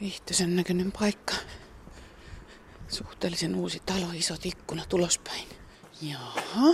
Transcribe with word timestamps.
Viihtyisen 0.00 0.56
näköinen 0.56 0.92
paikka. 1.00 1.34
Suhteellisen 2.88 3.54
uusi 3.54 3.82
talo, 3.86 4.06
isot 4.14 4.46
ikkunat 4.46 4.92
ulospäin. 4.92 5.48
Jaha. 6.02 6.68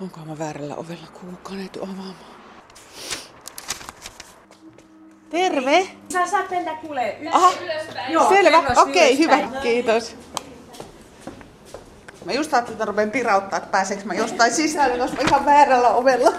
Onko 0.00 0.20
mä 0.20 0.38
väärällä 0.38 0.76
ovella 0.76 1.06
kukaan 1.20 1.60
etu 1.66 1.82
avaamaan? 1.82 2.14
Terve! 5.30 5.88
Sä 6.12 6.26
saat 6.26 6.50
mennä 6.50 6.74
kuule 6.74 7.16
ylös, 7.20 7.34
Aha. 7.34 7.52
ylöspäin. 7.62 8.12
Selvä, 8.28 8.60
kerros 8.60 8.78
okei, 8.78 9.16
ylöspäin. 9.18 9.48
hyvä, 9.48 9.60
kiitos. 9.60 10.16
Mä 12.24 12.32
just 12.32 12.54
ajattelin, 12.54 12.74
että 12.74 12.84
rupean 12.84 13.10
pirauttaa, 13.10 13.56
että 13.56 13.70
pääseekö 13.70 14.04
mä 14.04 14.14
jostain 14.14 14.52
sisälle, 14.54 14.96
jos 14.96 15.12
mä 15.12 15.18
ihan 15.28 15.44
väärällä 15.44 15.88
ovella. 15.88 16.32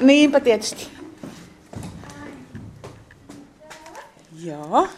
Niinpä 0.00 0.40
tietysti. 0.40 0.97
Joo. 4.48 4.88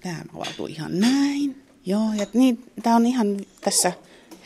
Tämä 0.00 0.16
avautuu 0.34 0.66
ihan 0.66 1.00
näin. 1.00 1.62
Joo, 1.86 2.12
ja 2.18 2.26
niin, 2.32 2.64
tää 2.82 2.96
on 2.96 3.06
ihan 3.06 3.36
tässä 3.60 3.92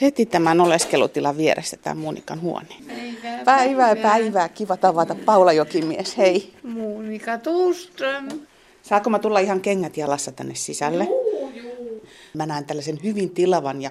heti 0.00 0.26
tämän 0.26 0.60
oleskelutilan 0.60 1.36
vieressä 1.36 1.76
tämä 1.76 1.94
Monikan 1.94 2.40
huone. 2.40 2.74
Päivää, 2.86 3.44
Päivää, 3.44 3.96
päivää. 3.96 4.48
Kiva 4.48 4.76
tavata 4.76 5.14
Paula 5.14 5.52
Jokimies, 5.52 6.16
hei. 6.16 6.52
Monika 6.62 7.38
Tuuström. 7.38 8.28
Saako 8.82 9.10
mä 9.10 9.18
tulla 9.18 9.38
ihan 9.38 9.60
kengät 9.60 9.96
jalassa 9.96 10.32
tänne 10.32 10.54
sisälle? 10.54 11.08
Mä 12.34 12.46
näen 12.46 12.64
tällaisen 12.64 12.98
hyvin 13.04 13.30
tilavan 13.30 13.82
ja 13.82 13.90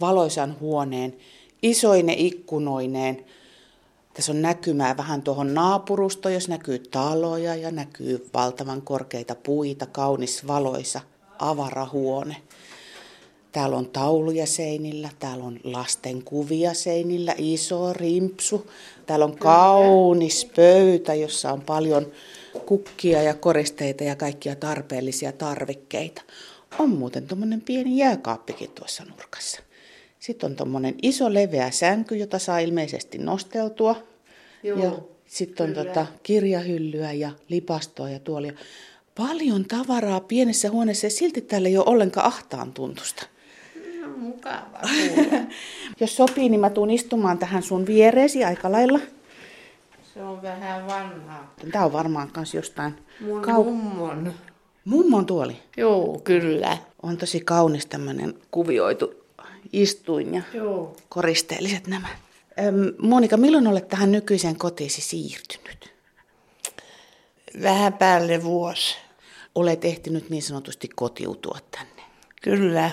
valoisan 0.00 0.56
huoneen, 0.60 1.16
isoine 1.62 2.14
ikkunoineen. 2.18 3.24
Tässä 4.16 4.32
on 4.32 4.42
näkymää 4.42 4.96
vähän 4.96 5.22
tuohon 5.22 5.54
naapurustoon, 5.54 6.34
jos 6.34 6.48
näkyy 6.48 6.78
taloja 6.78 7.54
ja 7.54 7.70
näkyy 7.70 8.28
valtavan 8.34 8.82
korkeita 8.82 9.34
puita, 9.34 9.86
kaunis 9.86 10.46
valoisa 10.46 11.00
avarahuone. 11.38 12.36
Täällä 13.52 13.76
on 13.76 13.88
tauluja 13.88 14.46
seinillä, 14.46 15.10
täällä 15.18 15.44
on 15.44 15.60
lasten 15.64 16.22
kuvia 16.22 16.74
seinillä, 16.74 17.34
iso 17.38 17.92
rimpsu. 17.92 18.70
Täällä 19.06 19.24
on 19.24 19.38
kaunis 19.38 20.50
pöytä, 20.56 21.14
jossa 21.14 21.52
on 21.52 21.60
paljon 21.60 22.06
kukkia 22.66 23.22
ja 23.22 23.34
koristeita 23.34 24.04
ja 24.04 24.16
kaikkia 24.16 24.56
tarpeellisia 24.56 25.32
tarvikkeita. 25.32 26.22
On 26.78 26.88
muuten 26.88 27.26
tuommoinen 27.26 27.60
pieni 27.60 27.98
jääkaappikin 27.98 28.70
tuossa 28.70 29.04
nurkassa. 29.04 29.60
Sitten 30.18 30.50
on 30.50 30.56
tuommoinen 30.56 30.94
iso 31.02 31.34
leveä 31.34 31.70
sänky, 31.70 32.16
jota 32.16 32.38
saa 32.38 32.58
ilmeisesti 32.58 33.18
nosteltua. 33.18 33.96
Joo, 34.62 34.78
ja 34.78 34.92
sitten 35.26 35.66
on 35.66 35.74
kyllä. 35.74 35.84
tota 35.84 36.06
kirjahyllyä 36.22 37.12
ja 37.12 37.30
lipastoa 37.48 38.10
ja 38.10 38.18
tuolia. 38.18 38.52
Paljon 39.14 39.64
tavaraa 39.64 40.20
pienessä 40.20 40.70
huoneessa 40.70 41.06
ja 41.06 41.10
silti 41.10 41.40
täällä 41.40 41.68
ei 41.68 41.76
ole 41.76 41.86
ollenkaan 41.88 42.26
ahtaan 42.26 42.72
tuntusta. 42.72 43.26
No, 44.00 44.08
mukava 44.16 44.80
kuulla. 44.80 45.38
Jos 46.00 46.16
sopii, 46.16 46.48
niin 46.48 46.60
mä 46.60 46.70
tuun 46.70 46.90
istumaan 46.90 47.38
tähän 47.38 47.62
sun 47.62 47.86
viereesi 47.86 48.44
aika 48.44 48.72
lailla. 48.72 49.00
Se 50.14 50.22
on 50.22 50.42
vähän 50.42 50.86
vanha. 50.86 51.44
Tää 51.72 51.84
on 51.84 51.92
varmaan 51.92 52.30
kans 52.32 52.54
jostain 52.54 52.94
Mun 53.20 53.44
kau- 53.44 53.64
mummon. 53.64 54.32
mummon 54.84 55.26
tuoli. 55.26 55.56
Joo, 55.76 56.20
kyllä. 56.24 56.78
On 57.02 57.16
tosi 57.16 57.40
kaunis 57.40 57.86
tämmönen 57.86 58.34
kuvioitu 58.50 59.25
istuin 59.72 60.34
ja 60.34 60.42
Joo. 60.54 60.96
koristeelliset 61.08 61.86
nämä. 61.86 62.08
Monika, 62.98 63.36
milloin 63.36 63.66
olet 63.66 63.88
tähän 63.88 64.12
nykyiseen 64.12 64.56
kotiisi 64.56 65.00
siirtynyt? 65.00 65.94
Vähän 67.62 67.92
päälle 67.92 68.42
vuosi. 68.44 68.96
Olet 69.54 69.84
ehtinyt 69.84 70.30
niin 70.30 70.42
sanotusti 70.42 70.88
kotiutua 70.94 71.58
tänne. 71.70 72.02
Kyllä. 72.42 72.90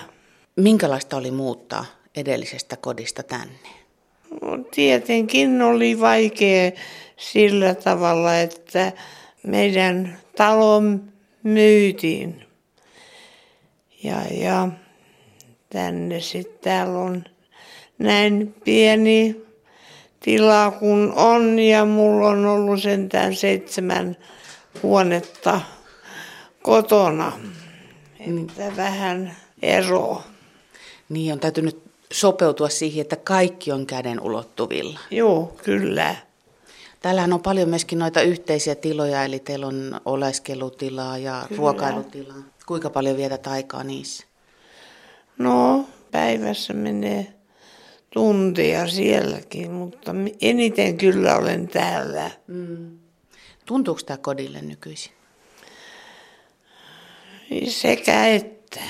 Minkälaista 0.56 1.16
oli 1.16 1.30
muuttaa 1.30 1.84
edellisestä 2.16 2.76
kodista 2.76 3.22
tänne? 3.22 3.68
No, 4.42 4.64
tietenkin 4.70 5.62
oli 5.62 6.00
vaikea 6.00 6.72
sillä 7.16 7.74
tavalla, 7.74 8.38
että 8.38 8.92
meidän 9.46 10.18
talo 10.36 10.82
myytiin. 11.42 12.44
Ja, 14.02 14.16
ja 14.30 14.68
tänne 15.74 16.20
sitten 16.20 16.58
täällä 16.60 16.98
on 16.98 17.24
näin 17.98 18.54
pieni 18.64 19.44
tila 20.20 20.70
kuin 20.70 21.12
on 21.12 21.58
ja 21.58 21.84
mulla 21.84 22.28
on 22.28 22.46
ollut 22.46 22.82
sentään 22.82 23.34
seitsemän 23.34 24.16
huonetta 24.82 25.60
kotona. 26.62 27.32
Että 28.20 28.76
vähän 28.76 29.36
eroa. 29.62 30.22
Niin 31.08 31.32
on 31.32 31.40
täytynyt 31.40 31.82
sopeutua 32.12 32.68
siihen, 32.68 33.02
että 33.02 33.16
kaikki 33.16 33.72
on 33.72 33.86
käden 33.86 34.20
ulottuvilla. 34.20 35.00
Joo, 35.10 35.56
kyllä. 35.64 36.16
Täällähän 37.02 37.32
on 37.32 37.42
paljon 37.42 37.68
myöskin 37.68 37.98
noita 37.98 38.20
yhteisiä 38.22 38.74
tiloja, 38.74 39.24
eli 39.24 39.38
teillä 39.38 39.66
on 39.66 40.00
oleskelutilaa 40.04 41.18
ja 41.18 41.44
Kyllä. 41.48 41.58
ruokailutilaa. 41.58 42.42
Kuinka 42.66 42.90
paljon 42.90 43.16
vietät 43.16 43.46
aikaa 43.46 43.84
niissä? 43.84 44.26
No, 45.38 45.88
päivässä 46.10 46.72
menee 46.72 47.34
tuntia 48.10 48.88
sielläkin, 48.88 49.70
mutta 49.70 50.12
eniten 50.40 50.98
kyllä 50.98 51.36
olen 51.36 51.68
täällä. 51.68 52.30
Tuntuuko 53.66 54.00
tämä 54.06 54.16
kodille 54.16 54.62
nykyisin? 54.62 55.12
Sekä 57.68 58.26
että. 58.26 58.80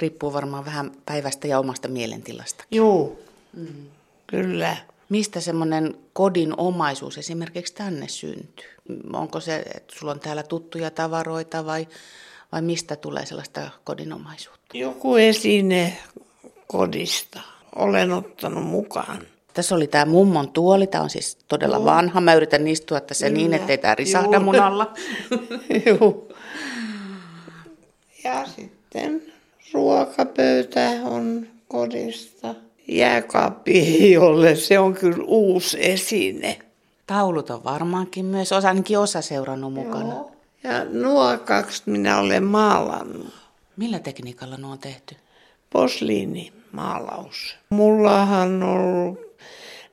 Riippuu 0.00 0.32
varmaan 0.32 0.64
vähän 0.64 0.92
päivästä 1.06 1.48
ja 1.48 1.58
omasta 1.58 1.88
mielentilasta. 1.88 2.64
Joo, 2.70 3.18
kyllä. 4.26 4.76
Mistä 5.08 5.40
semmoinen 5.40 5.94
kodin 6.12 6.54
omaisuus 6.56 7.18
esimerkiksi 7.18 7.74
tänne 7.74 8.08
syntyy? 8.08 8.68
Onko 9.12 9.40
se, 9.40 9.56
että 9.56 9.94
sulla 9.98 10.12
on 10.12 10.20
täällä 10.20 10.42
tuttuja 10.42 10.90
tavaroita 10.90 11.66
vai, 11.66 11.88
vai 12.52 12.62
mistä 12.62 12.96
tulee 12.96 13.26
sellaista 13.26 13.60
kodinomaisuutta? 13.84 14.78
Joku 14.78 15.16
esine 15.16 15.98
kodista 16.66 17.40
olen 17.76 18.12
ottanut 18.12 18.64
mukaan. 18.64 19.22
Tässä 19.54 19.74
oli 19.74 19.86
tämä 19.86 20.04
mummon 20.04 20.48
tuoli, 20.48 20.86
tämä 20.86 21.04
on 21.04 21.10
siis 21.10 21.38
todella 21.48 21.84
vanha. 21.84 22.20
Mä 22.20 22.34
yritän 22.34 22.68
istua 22.68 23.00
tässä 23.00 23.28
niin, 23.28 23.46
Kyllä. 23.46 23.56
ettei 23.56 23.78
tämä 23.78 23.94
risahda 23.94 24.40
mun 24.40 24.60
alla. 24.60 24.94
Joo. 25.86 26.28
Ja 28.24 28.46
sitten 28.46 29.22
ruokapöytä 29.72 30.90
on 31.04 31.46
kodista. 31.68 32.54
Jääkaappi 32.88 33.78
ei 33.78 34.16
ole, 34.16 34.56
se 34.56 34.78
on 34.78 34.94
kyllä 34.94 35.24
uusi 35.26 35.76
esine. 35.80 36.58
Taulut 37.06 37.50
on 37.50 37.64
varmaankin 37.64 38.24
myös, 38.24 38.52
osa, 38.52 38.68
ainakin 38.68 38.98
osa 38.98 39.22
seurannut 39.22 39.72
mukana. 39.72 40.14
Joo. 40.14 40.35
Ja 40.66 40.84
nuo 40.84 41.38
kaksi 41.44 41.82
minä 41.86 42.18
olen 42.18 42.44
maalannut. 42.44 43.34
Millä 43.76 43.98
tekniikalla 43.98 44.56
nuo 44.56 44.72
on 44.72 44.78
tehty? 44.78 45.16
Posliinimaalaus. 45.70 47.56
Mullahan 47.70 48.62
on 48.62 48.62
ollut 48.62 49.18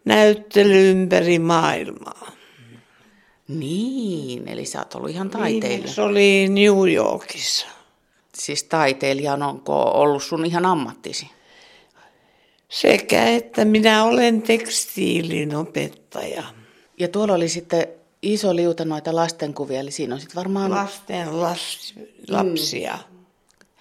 näyttely 0.06 0.92
ympäri 0.92 1.40
maailmaa. 1.40 2.32
Niin, 3.48 4.48
eli 4.48 4.66
sä 4.66 4.80
oot 4.80 4.96
ollut 4.96 5.10
ihan 5.10 5.30
taiteilija. 5.30 5.70
Viimeksi 5.70 6.02
oli 6.02 6.48
New 6.50 6.94
Yorkissa. 6.94 7.68
Siis 8.36 8.64
taiteilija 8.64 9.34
on 9.34 9.44
onko 9.44 9.82
ollut 9.82 10.24
sun 10.24 10.46
ihan 10.46 10.66
ammattisi? 10.66 11.30
Sekä 12.70 13.26
että 13.26 13.66
minä 13.66 14.04
olen 14.04 14.42
tekstiilin 14.42 15.56
opettaja. 15.56 16.44
Ja 17.00 17.08
tuolla 17.08 17.34
oli 17.34 17.50
sitten 17.50 17.88
iso 18.24 18.56
liuta 18.56 18.86
noita 18.86 19.16
lastenkuvia, 19.16 19.80
eli 19.80 19.92
siinä 19.92 20.16
on 20.16 20.22
sitten 20.22 20.36
varmaan, 20.36 20.72
Lasten 20.72 21.42
las, 21.42 21.94
lapsia. 22.30 22.98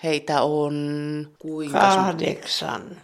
heitä 0.04 0.42
on 0.42 1.30
kuinka? 1.38 1.78
Kahdeksan. 1.78 2.96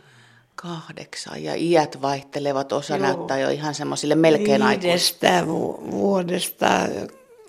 Kahdeksan, 0.55 1.43
ja 1.43 1.55
iät 1.55 2.03
vaihtelevat, 2.03 2.73
osa 2.73 2.97
Joo. 2.97 3.07
näyttää 3.07 3.39
jo 3.39 3.51
ihan 3.51 3.75
semmoisille 3.75 4.15
melkein 4.15 4.62
aikuisille. 4.62 5.47
Vu- 5.47 5.91
vuodesta 5.91 6.67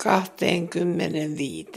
25. 0.02 1.70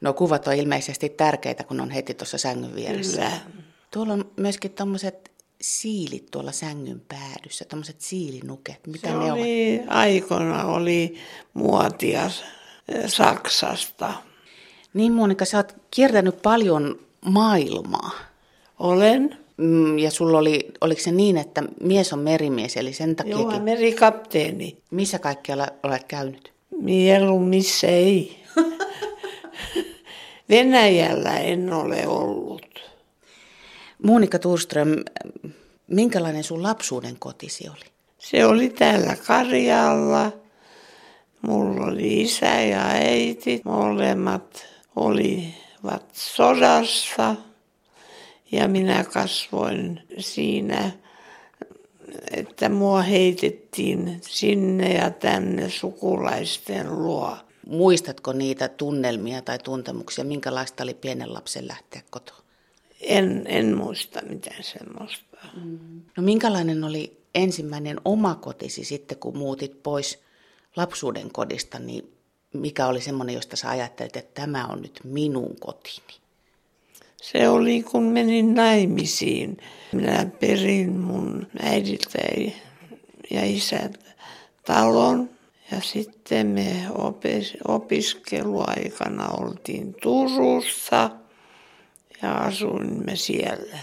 No 0.00 0.12
kuvat 0.12 0.46
on 0.46 0.54
ilmeisesti 0.54 1.08
tärkeitä, 1.08 1.64
kun 1.64 1.80
on 1.80 1.90
heti 1.90 2.14
tuossa 2.14 2.38
sängyn 2.38 2.74
vieressä. 2.74 3.16
Kyllä. 3.16 3.40
Tuolla 3.90 4.12
on 4.12 4.30
myöskin 4.36 4.70
tommoset 4.70 5.30
siilit 5.64 6.30
tuolla 6.30 6.52
sängyn 6.52 7.02
päädyssä, 7.08 7.64
tommoset 7.64 8.00
siilinuket. 8.00 8.86
Mitä 8.86 9.08
Se 9.08 9.14
ne 9.14 9.18
ovat? 9.20 9.32
oli, 9.38 9.82
aikona 9.88 10.64
oli 10.64 11.14
muotia 11.54 12.30
Saksasta. 13.06 14.12
Niin 14.94 15.12
Monika, 15.12 15.44
sä 15.44 15.56
oot 15.56 15.76
kiertänyt 15.90 16.42
paljon 16.42 16.98
maailmaa. 17.24 18.10
Olen. 18.78 19.38
Mm, 19.56 19.98
Ja 19.98 20.10
sulla 20.10 20.38
oli, 20.38 20.68
oliko 20.80 21.00
se 21.00 21.12
niin, 21.12 21.36
että 21.36 21.62
mies 21.80 22.12
on 22.12 22.18
merimies, 22.18 22.76
eli 22.76 22.92
sen 22.92 23.16
Joo, 23.24 23.42
takia, 23.44 23.60
merikapteeni. 23.60 24.78
missä 24.90 25.18
kaikkialla 25.18 25.68
olet 25.82 26.04
käynyt? 26.04 26.52
Mieluummin 26.80 27.62
ei. 27.86 28.42
Venäjällä 30.50 31.38
en 31.38 31.72
ole 31.72 32.06
ollut. 32.06 32.53
Monika 34.04 34.38
Turström, 34.38 34.88
minkälainen 35.86 36.44
sun 36.44 36.62
lapsuuden 36.62 37.16
kotisi 37.18 37.68
oli? 37.68 37.84
Se 38.18 38.46
oli 38.46 38.70
täällä 38.70 39.16
Karjalla. 39.26 40.32
Mulla 41.42 41.86
oli 41.86 42.22
isä 42.22 42.60
ja 42.60 42.86
äiti. 42.86 43.62
Molemmat 43.64 44.66
olivat 44.96 46.04
sodassa. 46.12 47.36
Ja 48.52 48.68
minä 48.68 49.04
kasvoin 49.04 50.00
siinä, 50.18 50.90
että 52.30 52.68
mua 52.68 53.02
heitettiin 53.02 54.20
sinne 54.20 54.94
ja 54.94 55.10
tänne 55.10 55.70
sukulaisten 55.70 57.02
luo. 57.02 57.36
Muistatko 57.66 58.32
niitä 58.32 58.68
tunnelmia 58.68 59.42
tai 59.42 59.58
tuntemuksia, 59.58 60.24
minkälaista 60.24 60.82
oli 60.82 60.94
pienen 60.94 61.34
lapsen 61.34 61.68
lähteä 61.68 62.02
kotoa? 62.10 62.43
En, 63.04 63.42
en 63.46 63.76
muista 63.76 64.20
mitään 64.28 64.64
semmoista. 64.64 65.36
No 66.16 66.22
minkälainen 66.22 66.84
oli 66.84 67.20
ensimmäinen 67.34 68.00
oma 68.04 68.34
kotisi 68.34 68.84
sitten, 68.84 69.18
kun 69.18 69.38
muutit 69.38 69.82
pois 69.82 70.22
lapsuuden 70.76 71.30
kodista, 71.30 71.78
niin 71.78 72.12
mikä 72.52 72.86
oli 72.86 73.00
semmoinen, 73.00 73.34
josta 73.34 73.56
sä 73.56 73.70
ajattelit, 73.70 74.16
että 74.16 74.40
tämä 74.40 74.66
on 74.66 74.82
nyt 74.82 75.00
minun 75.04 75.56
kotini? 75.60 76.14
Se 77.22 77.48
oli, 77.48 77.82
kun 77.82 78.02
menin 78.02 78.54
naimisiin. 78.54 79.56
Minä 79.92 80.26
perin 80.40 80.92
mun 80.92 81.46
äidiltä 81.62 82.18
ja 83.30 83.44
isältä 83.44 83.98
talon. 84.66 85.30
Ja 85.72 85.80
sitten 85.80 86.46
me 86.46 86.86
opis, 86.94 87.56
opiskeluaikana 87.68 89.28
oltiin 89.28 89.94
Turussa 90.02 91.10
ja 92.22 92.34
asuimme 92.34 93.16
siellä. 93.16 93.78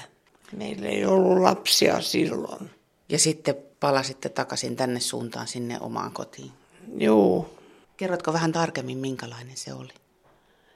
Meillä 0.52 0.88
ei 0.88 1.06
ollut 1.06 1.42
lapsia 1.42 2.02
silloin. 2.02 2.70
Ja 3.10 3.20
sitten 3.20 3.56
palasitte 3.80 4.30
takaisin 4.30 4.76
tänne 4.76 5.00
suuntaan 5.00 5.48
sinne 5.48 5.78
omaan 5.80 6.12
kotiin. 6.12 6.52
Joo. 6.98 7.50
Kerrotko 7.98 8.34
vähän 8.34 8.52
tarkemmin, 8.52 8.98
minkälainen 8.98 9.58
se 9.58 9.74
oli? 9.74 9.94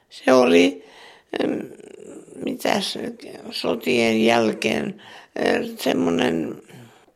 Se 0.09 0.33
oli, 0.33 0.85
mitäs 2.45 2.97
sotien 3.51 4.25
jälkeen, 4.25 5.01
semmoinen... 5.79 6.61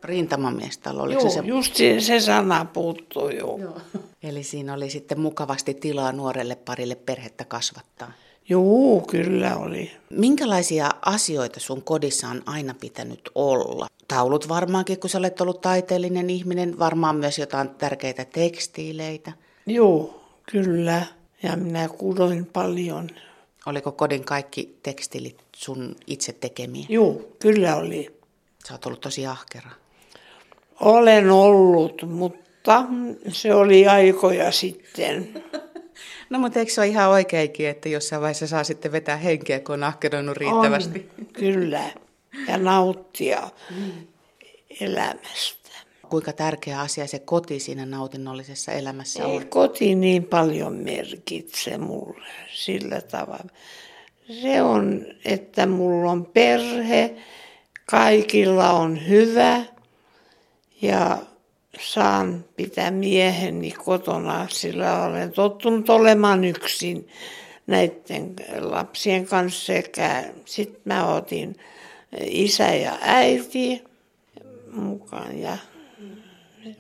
Rintamamiestalo, 0.04 1.04
oliko 1.04 1.22
Joo, 1.22 1.30
se 1.30 1.40
se? 1.42 1.46
just 1.48 1.76
se, 1.76 2.02
se 2.02 2.20
sana 2.20 2.66
puuttui 2.66 3.38
jo. 3.38 3.58
Joo. 3.62 3.82
Eli 4.24 4.44
siinä 4.44 4.74
oli 4.74 4.90
sitten 4.90 5.20
mukavasti 5.20 5.74
tilaa 5.74 6.12
nuorelle 6.12 6.56
parille 6.56 6.96
perhettä 6.96 7.46
kasvattaa. 7.46 8.12
Joo, 8.50 9.02
kyllä 9.02 9.58
oli. 9.58 9.92
Minkälaisia 10.10 10.90
asioita 11.02 11.60
sun 11.60 11.84
kodissa 11.84 12.28
on 12.28 12.42
aina 12.46 12.76
pitänyt 12.80 13.30
olla? 13.36 13.88
Taulut 14.08 14.50
varmaankin, 14.50 15.00
kun 15.00 15.10
sä 15.10 15.18
olet 15.18 15.42
ollut 15.42 15.62
taiteellinen 15.62 16.30
ihminen, 16.30 16.80
varmaan 16.80 17.16
myös 17.16 17.40
jotain 17.40 17.70
tärkeitä 17.70 18.26
tekstiileitä. 18.26 19.32
Joo, 19.66 20.24
kyllä. 20.52 21.06
Ja 21.44 21.58
minä 21.58 21.90
kudoin 21.90 22.46
paljon. 22.46 23.10
Oliko 23.66 23.92
kodin 23.92 24.24
kaikki 24.24 24.78
tekstiilit 24.84 25.38
sun 25.56 25.96
itse 26.08 26.34
tekemiä? 26.34 26.86
Joo, 26.90 27.22
kyllä 27.40 27.76
oli. 27.76 28.20
Sä 28.68 28.74
oot 28.74 28.86
ollut 28.86 29.02
tosi 29.02 29.28
ahkera. 29.28 29.70
Olen 30.80 31.32
ollut, 31.32 32.02
mutta 32.08 32.86
se 33.28 33.54
oli 33.54 33.88
aikoja 33.88 34.52
sitten. 34.52 35.44
No 36.30 36.40
mutta 36.40 36.60
eikö 36.60 36.72
se 36.72 36.82
ole 36.82 36.88
ihan 36.88 37.10
oikeinkin, 37.10 37.68
että 37.68 37.90
jossain 37.90 38.22
vaiheessa 38.22 38.48
saa 38.48 38.64
sitten 38.64 38.92
vetää 38.92 39.18
henkeä, 39.18 39.60
kun 39.60 39.74
on 39.74 39.84
ahkeroinut 39.84 40.38
riittävästi? 40.38 41.10
On, 41.20 41.26
kyllä. 41.26 41.84
Ja 42.48 42.58
nauttia 42.58 43.50
elämästä. 44.80 45.70
Kuinka 46.10 46.34
tärkeä 46.34 46.80
asia 46.80 47.08
se 47.08 47.20
koti 47.20 47.60
siinä 47.60 47.86
nautinnollisessa 47.86 48.72
elämässä 48.72 49.24
Ei 49.24 49.38
on? 49.38 49.48
koti 49.48 49.96
niin 49.96 50.24
paljon 50.24 50.74
merkitse 50.74 51.78
mulle 51.78 52.28
sillä 52.54 53.02
tavalla. 53.02 53.50
Se 54.42 54.62
on, 54.62 55.06
että 55.26 55.66
mulla 55.66 56.12
on 56.12 56.26
perhe, 56.26 57.16
kaikilla 57.86 58.70
on 58.70 59.08
hyvä 59.08 59.62
ja 60.82 61.18
saan 61.80 62.46
pitää 62.56 62.92
mieheni 62.92 63.72
kotona, 63.72 64.48
sillä 64.50 65.04
olen 65.04 65.32
tottunut 65.32 65.90
olemaan 65.90 66.44
yksin 66.44 67.08
näiden 67.68 68.36
lapsien 68.60 69.26
kanssa 69.26 69.66
sekä 69.66 70.34
sitten 70.46 70.82
mä 70.86 71.14
otin 71.14 71.56
isä 72.26 72.74
ja 72.74 72.98
äiti 73.02 73.84
mukaan 74.72 75.40
ja 75.40 75.58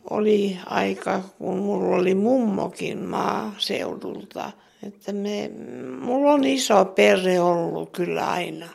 oli 0.09 0.57
aika, 0.65 1.21
kun 1.37 1.57
mulla 1.57 1.95
oli 1.95 2.15
mummokin 2.15 2.99
maaseudulta. 2.99 4.51
Että 4.87 5.13
me, 5.13 5.51
mulla 6.01 6.31
on 6.31 6.43
iso 6.43 6.85
perhe 6.85 7.39
ollut 7.39 7.89
kyllä 7.91 8.29
aina. 8.29 8.67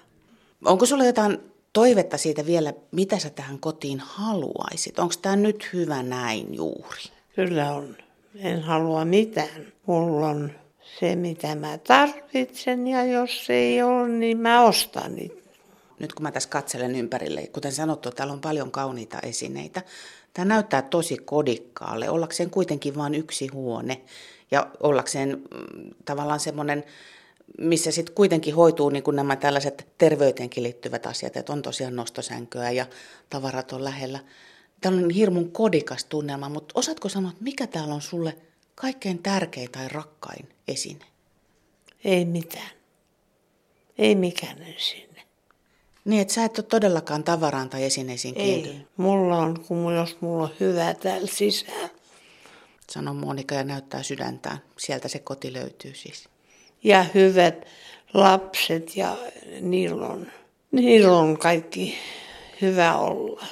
Onko 0.64 0.86
sulla 0.86 1.04
jotain 1.04 1.38
toivetta 1.74 2.18
siitä 2.18 2.46
vielä, 2.46 2.72
mitä 2.92 3.18
sä 3.18 3.30
tähän 3.30 3.58
kotiin 3.58 4.00
haluaisit? 4.00 4.98
Onko 4.98 5.14
tämä 5.22 5.36
nyt 5.36 5.68
hyvä 5.72 6.02
näin 6.02 6.54
juuri? 6.54 7.02
Kyllä 7.34 7.72
on. 7.72 7.96
En 8.36 8.62
halua 8.62 9.04
mitään. 9.04 9.72
Mulla 9.86 10.28
on 10.28 10.52
se, 11.00 11.16
mitä 11.16 11.54
mä 11.54 11.78
tarvitsen 11.78 12.86
ja 12.86 13.04
jos 13.04 13.50
ei 13.50 13.82
ole, 13.82 14.08
niin 14.08 14.38
mä 14.38 14.62
ostan 14.62 15.14
niitä. 15.14 15.44
Nyt 15.98 16.12
kun 16.12 16.22
mä 16.22 16.32
tässä 16.32 16.48
katselen 16.48 16.94
ympärille, 16.94 17.46
kuten 17.46 17.72
sanottu, 17.72 18.10
täällä 18.10 18.32
on 18.32 18.40
paljon 18.40 18.70
kauniita 18.70 19.18
esineitä. 19.22 19.82
Tämä 20.34 20.44
näyttää 20.44 20.82
tosi 20.82 21.16
kodikkaalle, 21.16 22.10
ollakseen 22.10 22.50
kuitenkin 22.50 22.96
vain 22.96 23.14
yksi 23.14 23.46
huone 23.46 24.00
ja 24.50 24.66
ollakseen 24.80 25.28
mm, 25.28 25.90
tavallaan 26.04 26.40
semmoinen, 26.40 26.84
missä 27.58 27.90
sitten 27.90 28.14
kuitenkin 28.14 28.54
hoituu 28.54 28.88
niin 28.88 29.02
kuin 29.02 29.16
nämä 29.16 29.36
tällaiset 29.36 29.88
terveyteenkin 29.98 30.62
liittyvät 30.62 31.06
asiat, 31.06 31.36
että 31.36 31.52
on 31.52 31.62
tosiaan 31.62 31.96
nostosänköä 31.96 32.70
ja 32.70 32.86
tavarat 33.30 33.72
on 33.72 33.84
lähellä. 33.84 34.20
Täällä 34.80 35.04
on 35.04 35.10
hirmun 35.10 35.52
kodikas 35.52 36.04
tunnelma, 36.04 36.48
mutta 36.48 36.72
osaatko 36.78 37.08
sanoa, 37.08 37.30
että 37.30 37.44
mikä 37.44 37.66
täällä 37.66 37.94
on 37.94 38.02
sulle 38.02 38.36
kaikkein 38.74 39.22
tärkein 39.22 39.70
tai 39.70 39.88
rakkain 39.88 40.48
esine? 40.68 41.04
Ei 42.04 42.24
mitään. 42.24 42.70
Ei 43.98 44.14
mikään 44.14 44.58
sinne. 44.78 45.22
Niin, 46.04 46.22
että 46.22 46.34
sä 46.34 46.44
et 46.44 46.58
ole 46.58 46.66
todellakaan 46.66 47.24
tavaraan 47.24 47.70
tai 47.70 47.84
esineisiin 47.84 48.34
kiintynyt. 48.34 48.78
Ei. 48.78 48.86
Mulla 48.96 49.38
on, 49.38 49.60
kun 49.60 49.94
jos 49.94 50.16
mulla 50.20 50.42
on 50.42 50.54
hyvä 50.60 50.94
täällä 50.94 51.26
sisällä. 51.26 51.88
sanoi 52.90 53.14
Monika 53.14 53.54
ja 53.54 53.64
näyttää 53.64 54.02
sydäntään. 54.02 54.58
Sieltä 54.78 55.08
se 55.08 55.18
koti 55.18 55.52
löytyy 55.52 55.94
siis. 55.94 56.28
Ja 56.84 57.04
hyvät 57.14 57.66
lapset 58.14 58.96
ja 58.96 59.16
niillä 59.60 60.06
on, 60.06 60.26
niillä 60.72 61.12
on 61.12 61.38
kaikki 61.38 61.94
hyvä 62.62 62.96
olla. 62.96 63.46